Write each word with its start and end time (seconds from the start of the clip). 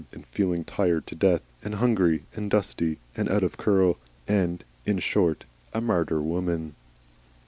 and 0.11 0.25
feeling 0.25 0.63
tired 0.63 1.05
to 1.05 1.13
death 1.13 1.43
and 1.61 1.75
hungry 1.75 2.23
and 2.35 2.49
dusty 2.49 2.97
and 3.15 3.29
out 3.29 3.43
of 3.43 3.55
curl, 3.55 3.99
and, 4.27 4.63
in 4.83 4.97
short, 4.97 5.45
a 5.75 5.79
martyr 5.79 6.19
woman. 6.19 6.73